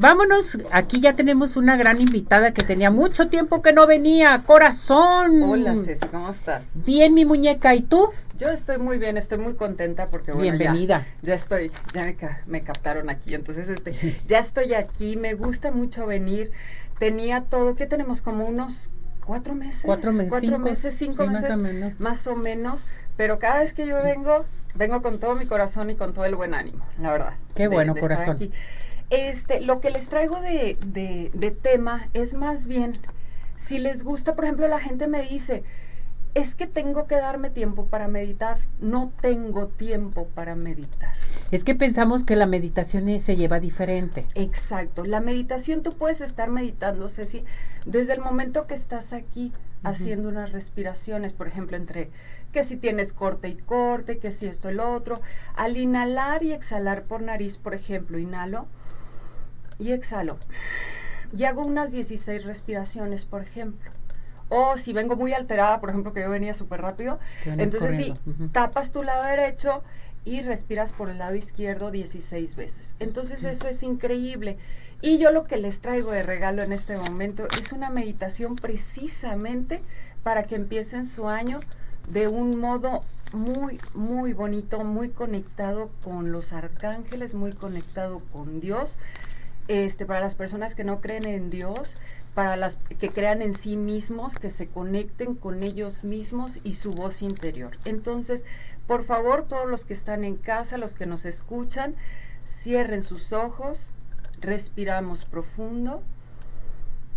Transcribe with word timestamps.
vámonos. 0.00 0.58
Aquí 0.72 1.00
ya 1.00 1.14
tenemos 1.14 1.56
una 1.56 1.76
gran 1.76 2.00
invitada 2.00 2.52
que 2.52 2.64
tenía 2.64 2.90
mucho 2.90 3.28
tiempo 3.28 3.62
que 3.62 3.72
no 3.72 3.86
venía. 3.86 4.42
Corazón. 4.44 5.42
Hola 5.42 5.76
Ceci, 5.76 6.08
¿cómo 6.08 6.30
estás? 6.30 6.64
Bien, 6.74 7.14
mi 7.14 7.24
muñeca. 7.24 7.74
¿Y 7.74 7.82
tú? 7.82 8.08
Yo 8.38 8.48
estoy 8.48 8.78
muy 8.78 8.98
bien, 8.98 9.18
estoy 9.18 9.38
muy 9.38 9.54
contenta 9.54 10.06
porque 10.06 10.32
bueno, 10.32 10.56
Bienvenida. 10.56 11.06
Ya, 11.20 11.34
estoy, 11.34 11.70
ya 11.92 12.04
me, 12.04 12.16
me, 12.46 12.62
captaron 12.62 13.10
aquí, 13.10 13.34
entonces 13.34 13.68
este, 13.68 14.18
ya 14.26 14.38
estoy 14.38 14.72
aquí, 14.72 15.16
me 15.16 15.34
gusta 15.34 15.70
mucho 15.70 16.06
venir. 16.06 16.50
Tenía 16.98 17.42
todo, 17.42 17.76
¿qué 17.76 17.84
tenemos? 17.84 18.22
Como 18.22 18.46
unos 18.46 18.90
cuatro 19.26 19.54
meses. 19.54 19.82
Cuatro 19.84 20.12
meses. 20.12 20.30
Cuatro 20.30 20.58
meses, 20.58 20.94
cinco 20.96 21.26
meses. 21.26 21.50
Más 21.50 21.58
o 21.58 21.62
menos. 21.62 22.00
Más 22.00 22.26
o 22.26 22.36
menos. 22.36 22.86
Pero 23.18 23.38
cada 23.38 23.60
vez 23.60 23.74
que 23.74 23.86
yo 23.86 24.02
vengo, 24.02 24.46
vengo 24.74 25.02
con 25.02 25.20
todo 25.20 25.34
mi 25.34 25.44
corazón 25.44 25.90
y 25.90 25.94
con 25.96 26.14
todo 26.14 26.24
el 26.24 26.34
buen 26.34 26.54
ánimo, 26.54 26.82
la 26.98 27.12
verdad. 27.12 27.34
Qué 27.54 27.68
bueno, 27.68 27.94
corazón. 27.94 28.38
Este, 29.10 29.60
lo 29.60 29.80
que 29.80 29.90
les 29.90 30.08
traigo 30.08 30.40
de, 30.40 30.78
de, 30.86 31.30
de 31.34 31.50
tema 31.50 32.08
es 32.14 32.34
más 32.34 32.66
bien, 32.66 32.98
si 33.56 33.78
les 33.78 34.04
gusta, 34.04 34.34
por 34.34 34.44
ejemplo, 34.44 34.68
la 34.68 34.80
gente 34.80 35.08
me 35.08 35.22
dice, 35.22 35.64
es 36.34 36.54
que 36.54 36.66
tengo 36.66 37.06
que 37.06 37.16
darme 37.16 37.50
tiempo 37.50 37.86
para 37.86 38.08
meditar. 38.08 38.58
No 38.80 39.12
tengo 39.20 39.68
tiempo 39.68 40.28
para 40.28 40.54
meditar. 40.54 41.12
Es 41.50 41.64
que 41.64 41.74
pensamos 41.74 42.24
que 42.24 42.36
la 42.36 42.46
meditación 42.46 43.20
se 43.20 43.36
lleva 43.36 43.60
diferente. 43.60 44.26
Exacto. 44.34 45.04
La 45.04 45.20
meditación 45.20 45.82
tú 45.82 45.92
puedes 45.92 46.20
estar 46.20 46.48
meditando, 46.48 47.08
Ceci, 47.08 47.44
desde 47.86 48.12
el 48.12 48.20
momento 48.20 48.66
que 48.66 48.74
estás 48.74 49.12
aquí 49.12 49.52
haciendo 49.82 50.28
unas 50.28 50.52
respiraciones, 50.52 51.32
por 51.32 51.48
ejemplo, 51.48 51.76
entre 51.76 52.10
que 52.52 52.64
si 52.64 52.76
tienes 52.76 53.12
corte 53.12 53.48
y 53.48 53.56
corte, 53.56 54.18
que 54.18 54.30
si 54.30 54.46
esto 54.46 54.68
el 54.68 54.78
otro. 54.78 55.20
Al 55.56 55.76
inhalar 55.76 56.42
y 56.42 56.52
exhalar 56.52 57.04
por 57.04 57.22
nariz, 57.22 57.58
por 57.58 57.74
ejemplo, 57.74 58.18
inhalo 58.18 58.66
y 59.80 59.92
exhalo. 59.92 60.38
Y 61.36 61.44
hago 61.44 61.62
unas 61.62 61.90
16 61.90 62.44
respiraciones, 62.44 63.24
por 63.24 63.42
ejemplo. 63.42 63.90
O 64.48 64.76
si 64.76 64.92
vengo 64.92 65.16
muy 65.16 65.32
alterada, 65.32 65.80
por 65.80 65.90
ejemplo, 65.90 66.12
que 66.12 66.22
yo 66.22 66.30
venía 66.30 66.54
súper 66.54 66.82
rápido, 66.82 67.18
entonces 67.44 67.96
sí, 67.96 68.14
tapas 68.52 68.90
tu 68.90 69.04
lado 69.04 69.24
derecho 69.24 69.82
y 70.24 70.42
respiras 70.42 70.92
por 70.92 71.08
el 71.08 71.18
lado 71.18 71.36
izquierdo 71.36 71.90
16 71.90 72.56
veces. 72.56 72.96
Entonces 72.98 73.44
eso 73.44 73.68
es 73.68 73.82
increíble. 73.82 74.58
Y 75.02 75.18
yo 75.18 75.30
lo 75.30 75.44
que 75.44 75.56
les 75.56 75.80
traigo 75.80 76.10
de 76.10 76.22
regalo 76.22 76.62
en 76.62 76.72
este 76.72 76.96
momento 76.98 77.46
es 77.60 77.72
una 77.72 77.90
meditación 77.90 78.56
precisamente 78.56 79.80
para 80.22 80.42
que 80.42 80.56
empiecen 80.56 81.06
su 81.06 81.28
año 81.28 81.60
de 82.08 82.28
un 82.28 82.58
modo 82.58 83.02
muy, 83.32 83.80
muy 83.94 84.32
bonito, 84.32 84.84
muy 84.84 85.10
conectado 85.10 85.90
con 86.02 86.32
los 86.32 86.52
arcángeles, 86.52 87.34
muy 87.34 87.52
conectado 87.52 88.20
con 88.32 88.60
Dios. 88.60 88.98
Este, 89.70 90.04
para 90.04 90.18
las 90.18 90.34
personas 90.34 90.74
que 90.74 90.82
no 90.82 91.00
creen 91.00 91.24
en 91.24 91.48
Dios, 91.48 91.96
para 92.34 92.56
las 92.56 92.76
que 92.98 93.10
crean 93.10 93.40
en 93.40 93.54
sí 93.54 93.76
mismos, 93.76 94.34
que 94.34 94.50
se 94.50 94.66
conecten 94.66 95.36
con 95.36 95.62
ellos 95.62 96.02
mismos 96.02 96.58
y 96.64 96.74
su 96.74 96.92
voz 96.92 97.22
interior. 97.22 97.78
Entonces, 97.84 98.44
por 98.88 99.04
favor, 99.04 99.44
todos 99.44 99.70
los 99.70 99.84
que 99.84 99.94
están 99.94 100.24
en 100.24 100.34
casa, 100.34 100.76
los 100.76 100.94
que 100.94 101.06
nos 101.06 101.24
escuchan, 101.24 101.94
cierren 102.44 103.04
sus 103.04 103.32
ojos, 103.32 103.92
respiramos 104.40 105.24
profundo 105.24 106.02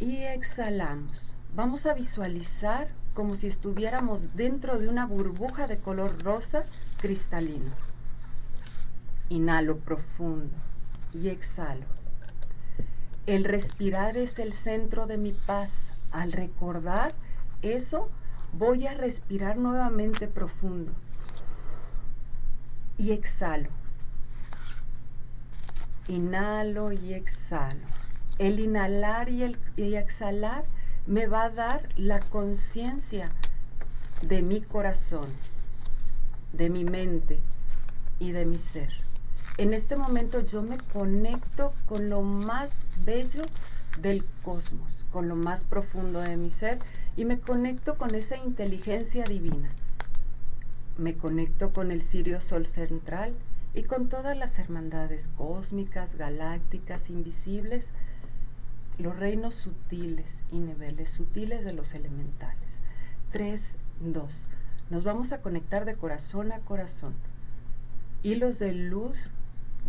y 0.00 0.24
exhalamos. 0.24 1.36
Vamos 1.54 1.86
a 1.86 1.94
visualizar 1.94 2.88
como 3.14 3.36
si 3.36 3.46
estuviéramos 3.46 4.34
dentro 4.34 4.80
de 4.80 4.88
una 4.88 5.06
burbuja 5.06 5.68
de 5.68 5.78
color 5.78 6.20
rosa 6.24 6.64
cristalino. 7.00 7.70
Inhalo 9.28 9.76
profundo 9.78 10.56
y 11.12 11.28
exhalo. 11.28 11.99
El 13.26 13.44
respirar 13.44 14.16
es 14.16 14.38
el 14.38 14.52
centro 14.52 15.06
de 15.06 15.18
mi 15.18 15.32
paz. 15.32 15.92
Al 16.10 16.32
recordar 16.32 17.14
eso, 17.62 18.10
voy 18.52 18.86
a 18.86 18.94
respirar 18.94 19.56
nuevamente 19.58 20.26
profundo. 20.26 20.92
Y 22.98 23.12
exhalo. 23.12 23.68
Inhalo 26.08 26.92
y 26.92 27.14
exhalo. 27.14 27.86
El 28.38 28.58
inhalar 28.58 29.28
y 29.28 29.42
el 29.42 29.58
exhalar 29.76 30.64
me 31.06 31.26
va 31.26 31.44
a 31.44 31.50
dar 31.50 31.88
la 31.96 32.20
conciencia 32.20 33.30
de 34.22 34.42
mi 34.42 34.62
corazón, 34.62 35.28
de 36.52 36.70
mi 36.70 36.84
mente 36.84 37.38
y 38.18 38.32
de 38.32 38.46
mi 38.46 38.58
ser 38.58 39.09
en 39.58 39.74
este 39.74 39.96
momento 39.96 40.40
yo 40.40 40.62
me 40.62 40.78
conecto 40.78 41.74
con 41.86 42.08
lo 42.08 42.22
más 42.22 42.80
bello 43.04 43.42
del 44.00 44.24
cosmos, 44.42 45.04
con 45.12 45.28
lo 45.28 45.36
más 45.36 45.64
profundo 45.64 46.20
de 46.20 46.36
mi 46.36 46.50
ser 46.50 46.78
y 47.16 47.24
me 47.24 47.40
conecto 47.40 47.98
con 47.98 48.14
esa 48.14 48.36
inteligencia 48.36 49.24
divina. 49.24 49.70
Me 50.96 51.16
conecto 51.16 51.72
con 51.72 51.90
el 51.90 52.02
Sirio 52.02 52.40
Sol 52.40 52.66
Central 52.66 53.34
y 53.74 53.84
con 53.84 54.08
todas 54.08 54.36
las 54.36 54.58
hermandades 54.58 55.28
cósmicas, 55.36 56.16
galácticas, 56.16 57.10
invisibles, 57.10 57.86
los 58.98 59.18
reinos 59.18 59.54
sutiles 59.54 60.44
y 60.50 60.58
niveles 60.58 61.10
sutiles 61.10 61.64
de 61.64 61.72
los 61.72 61.94
elementales. 61.94 62.70
3, 63.32 63.76
2. 64.00 64.46
Nos 64.90 65.04
vamos 65.04 65.32
a 65.32 65.40
conectar 65.40 65.84
de 65.84 65.94
corazón 65.94 66.52
a 66.52 66.60
corazón. 66.60 67.14
Hilos 68.22 68.58
de 68.58 68.72
luz 68.72 69.30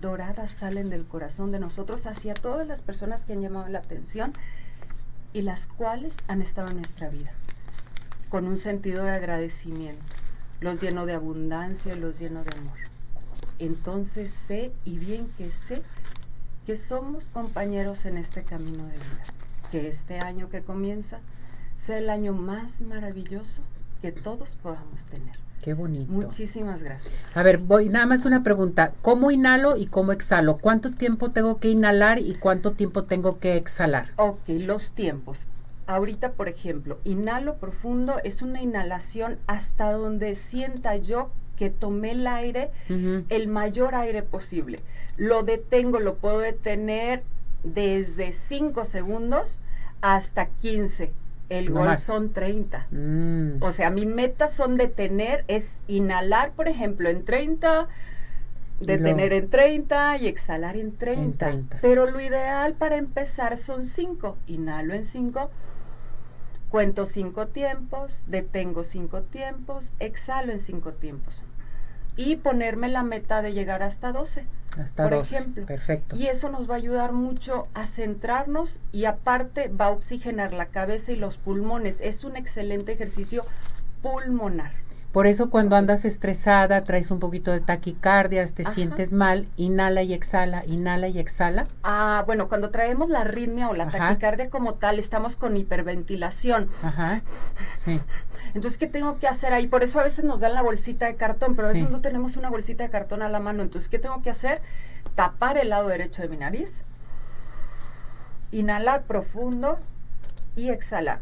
doradas 0.00 0.50
salen 0.50 0.90
del 0.90 1.06
corazón 1.06 1.52
de 1.52 1.58
nosotros 1.58 2.06
hacia 2.06 2.34
todas 2.34 2.66
las 2.66 2.82
personas 2.82 3.24
que 3.24 3.32
han 3.32 3.42
llamado 3.42 3.68
la 3.68 3.80
atención 3.80 4.32
y 5.32 5.42
las 5.42 5.66
cuales 5.66 6.16
han 6.26 6.42
estado 6.42 6.68
en 6.68 6.76
nuestra 6.76 7.08
vida, 7.08 7.32
con 8.28 8.46
un 8.46 8.58
sentido 8.58 9.04
de 9.04 9.10
agradecimiento. 9.10 10.14
Los 10.60 10.80
lleno 10.80 11.06
de 11.06 11.14
abundancia, 11.14 11.94
los 11.94 12.18
lleno 12.18 12.42
de 12.42 12.56
amor. 12.56 12.78
Entonces 13.58 14.32
sé, 14.32 14.72
y 14.84 14.98
bien 14.98 15.32
que 15.36 15.50
sé, 15.52 15.82
que 16.66 16.76
somos 16.76 17.30
compañeros 17.30 18.04
en 18.04 18.18
este 18.18 18.44
camino 18.44 18.84
de 18.86 18.94
vida. 18.94 19.24
Que 19.70 19.88
este 19.88 20.20
año 20.20 20.48
que 20.48 20.62
comienza 20.62 21.20
sea 21.76 21.98
el 21.98 22.10
año 22.10 22.32
más 22.32 22.80
maravilloso 22.80 23.62
que 24.02 24.12
todos 24.12 24.56
podamos 24.56 25.04
tener. 25.06 25.47
Qué 25.62 25.74
bonito. 25.74 26.12
Muchísimas 26.12 26.82
gracias. 26.82 27.12
A 27.34 27.42
ver, 27.42 27.58
voy, 27.58 27.88
nada 27.88 28.06
más 28.06 28.24
una 28.24 28.42
pregunta. 28.42 28.92
¿Cómo 29.02 29.30
inhalo 29.30 29.76
y 29.76 29.86
cómo 29.86 30.12
exhalo? 30.12 30.58
¿Cuánto 30.58 30.90
tiempo 30.90 31.30
tengo 31.30 31.58
que 31.58 31.68
inhalar 31.68 32.18
y 32.20 32.34
cuánto 32.34 32.72
tiempo 32.72 33.04
tengo 33.04 33.38
que 33.38 33.56
exhalar? 33.56 34.06
Ok, 34.16 34.48
los 34.48 34.92
tiempos. 34.92 35.48
Ahorita, 35.86 36.32
por 36.32 36.48
ejemplo, 36.48 36.98
inhalo 37.04 37.56
profundo 37.56 38.16
es 38.22 38.42
una 38.42 38.60
inhalación 38.60 39.38
hasta 39.46 39.90
donde 39.90 40.36
sienta 40.36 40.96
yo 40.96 41.30
que 41.56 41.70
tomé 41.70 42.12
el 42.12 42.26
aire, 42.26 42.70
el 42.88 43.48
mayor 43.48 43.94
aire 43.94 44.22
posible. 44.22 44.80
Lo 45.16 45.42
detengo, 45.42 45.98
lo 45.98 46.16
puedo 46.16 46.38
detener 46.38 47.24
desde 47.64 48.32
5 48.32 48.84
segundos 48.84 49.58
hasta 50.00 50.46
15 50.46 51.12
el 51.48 51.70
gol 51.70 51.98
son 51.98 52.32
30. 52.32 52.86
Mm. 52.90 53.62
O 53.62 53.72
sea, 53.72 53.90
mi 53.90 54.06
meta 54.06 54.48
son 54.48 54.76
detener, 54.76 55.44
es 55.48 55.76
inhalar, 55.86 56.52
por 56.52 56.68
ejemplo, 56.68 57.08
en 57.08 57.24
30, 57.24 57.88
detener 58.80 59.32
en 59.32 59.48
30 59.48 60.18
y 60.18 60.28
exhalar 60.28 60.76
en 60.76 60.96
30. 60.96 61.78
Pero 61.80 62.06
lo 62.10 62.20
ideal 62.20 62.74
para 62.74 62.96
empezar 62.96 63.56
son 63.58 63.84
5. 63.84 64.36
Inhalo 64.46 64.94
en 64.94 65.04
5, 65.04 65.50
cuento 66.68 67.06
5 67.06 67.48
tiempos, 67.48 68.24
detengo 68.26 68.84
5 68.84 69.22
tiempos, 69.22 69.92
exhalo 69.98 70.52
en 70.52 70.60
5 70.60 70.94
tiempos. 70.94 71.42
Y 72.16 72.36
ponerme 72.36 72.88
la 72.88 73.04
meta 73.04 73.42
de 73.42 73.52
llegar 73.52 73.82
hasta 73.82 74.12
12 74.12 74.44
por 74.96 75.12
ejemplo. 75.12 75.66
Perfecto. 75.66 76.16
Y 76.16 76.26
eso 76.26 76.48
nos 76.48 76.68
va 76.68 76.74
a 76.74 76.78
ayudar 76.78 77.12
mucho 77.12 77.66
a 77.74 77.86
centrarnos 77.86 78.80
y 78.92 79.04
aparte 79.04 79.68
va 79.68 79.86
a 79.86 79.90
oxigenar 79.90 80.52
la 80.52 80.66
cabeza 80.66 81.12
y 81.12 81.16
los 81.16 81.36
pulmones. 81.36 82.00
Es 82.00 82.24
un 82.24 82.36
excelente 82.36 82.92
ejercicio 82.92 83.44
pulmonar. 84.02 84.72
Por 85.12 85.26
eso 85.26 85.48
cuando 85.48 85.74
andas 85.74 86.04
estresada, 86.04 86.84
traes 86.84 87.10
un 87.10 87.18
poquito 87.18 87.50
de 87.50 87.60
taquicardia, 87.60 88.44
te 88.44 88.64
sientes 88.64 89.12
mal, 89.12 89.48
inhala 89.56 90.02
y 90.02 90.12
exhala, 90.12 90.64
inhala 90.66 91.08
y 91.08 91.18
exhala. 91.18 91.66
Ah, 91.82 92.22
bueno, 92.26 92.48
cuando 92.48 92.70
traemos 92.70 93.08
la 93.08 93.22
arritmia 93.22 93.70
o 93.70 93.74
la 93.74 93.90
taquicardia 93.90 94.50
como 94.50 94.74
tal, 94.74 94.98
estamos 94.98 95.36
con 95.36 95.56
hiperventilación. 95.56 96.68
Ajá. 96.82 97.22
Sí. 97.78 98.00
Entonces, 98.52 98.78
¿qué 98.78 98.86
tengo 98.86 99.18
que 99.18 99.26
hacer 99.26 99.54
ahí? 99.54 99.66
Por 99.66 99.82
eso 99.82 99.98
a 99.98 100.04
veces 100.04 100.26
nos 100.26 100.40
dan 100.40 100.52
la 100.52 100.62
bolsita 100.62 101.06
de 101.06 101.16
cartón, 101.16 101.56
pero 101.56 101.68
a 101.68 101.72
veces 101.72 101.88
no 101.88 102.02
tenemos 102.02 102.36
una 102.36 102.50
bolsita 102.50 102.84
de 102.84 102.90
cartón 102.90 103.22
a 103.22 103.30
la 103.30 103.40
mano. 103.40 103.62
Entonces, 103.62 103.88
¿qué 103.88 103.98
tengo 103.98 104.20
que 104.22 104.28
hacer? 104.28 104.60
Tapar 105.14 105.56
el 105.56 105.70
lado 105.70 105.88
derecho 105.88 106.20
de 106.20 106.28
mi 106.28 106.36
nariz, 106.36 106.82
inhalar 108.52 109.04
profundo 109.04 109.78
y 110.54 110.68
exhalar. 110.68 111.20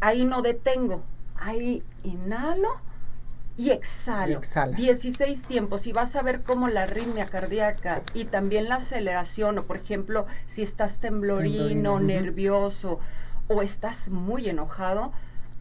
Ahí 0.00 0.24
no 0.24 0.42
detengo, 0.42 1.02
ahí 1.42 1.82
inhalo 2.04 2.80
y 3.56 3.70
exhalo. 3.70 4.38
exhalas. 4.38 4.76
16 4.76 5.42
tiempos 5.42 5.86
y 5.86 5.92
vas 5.92 6.16
a 6.16 6.22
ver 6.22 6.42
cómo 6.42 6.68
la 6.68 6.84
arritmia 6.84 7.26
cardíaca 7.26 8.02
y 8.14 8.24
también 8.24 8.68
la 8.68 8.76
aceleración, 8.76 9.58
o 9.58 9.64
por 9.64 9.76
ejemplo, 9.76 10.26
si 10.46 10.62
estás 10.62 10.96
temblorino, 10.98 12.00
nervioso 12.00 12.98
o 13.48 13.62
estás 13.62 14.08
muy 14.08 14.48
enojado 14.48 15.12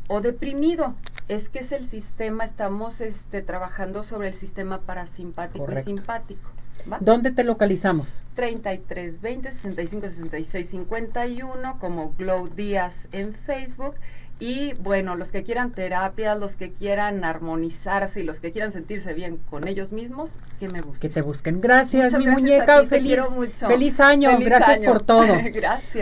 o 0.07 0.21
deprimido, 0.21 0.95
es 1.27 1.49
que 1.49 1.59
es 1.59 1.71
el 1.71 1.87
sistema, 1.87 2.43
estamos 2.43 3.01
este, 3.01 3.41
trabajando 3.41 4.03
sobre 4.03 4.29
el 4.29 4.33
sistema 4.33 4.79
parasimpático 4.81 5.65
Correcto. 5.65 5.89
y 5.89 5.95
simpático. 5.95 6.49
¿va? 6.91 6.97
¿Dónde 6.99 7.31
te 7.31 7.43
localizamos? 7.43 8.21
33 8.35 9.21
20 9.21 9.51
65 9.51 10.09
66 10.09 10.69
51 10.69 11.79
como 11.79 12.13
Glow 12.17 12.47
Díaz 12.47 13.07
en 13.11 13.33
Facebook 13.33 13.95
y 14.41 14.73
bueno, 14.73 15.15
los 15.15 15.31
que 15.31 15.43
quieran 15.43 15.71
terapia, 15.71 16.33
los 16.33 16.57
que 16.57 16.73
quieran 16.73 17.23
armonizarse 17.23 18.21
y 18.21 18.23
los 18.23 18.39
que 18.39 18.51
quieran 18.51 18.71
sentirse 18.71 19.13
bien 19.13 19.37
con 19.37 19.67
ellos 19.67 19.91
mismos, 19.91 20.39
que 20.59 20.67
me 20.67 20.81
Que 20.81 20.87
busquen. 20.87 21.11
te 21.11 21.21
busquen. 21.21 21.61
Gracias, 21.61 22.13
Muchas 22.13 22.19
mi 22.19 22.25
gracias 22.25 22.37
a 22.37 22.41
muñeca. 22.41 22.81
ti, 22.81 22.87
te 22.89 22.89
feliz, 22.89 23.07
quiero 23.07 23.31
mucho. 23.31 23.67
feliz 23.67 23.99
año. 23.99 24.31
Feliz 24.31 24.45
Gracias 24.45 24.79
año. 24.79 24.91
por 24.91 25.01
todo. 25.03 25.27
gracias. 25.53 25.95